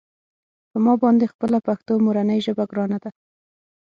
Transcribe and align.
په 0.71 0.77
ما 0.85 0.93
باندې 1.03 1.31
خپله 1.33 1.57
پښتو 1.67 1.93
مورنۍ 2.05 2.39
ژبه 2.45 2.63
ګرانه 2.71 2.97
ده. 3.03 3.09